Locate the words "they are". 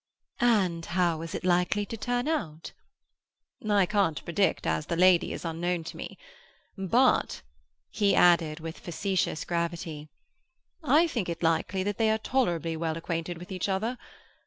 11.99-12.17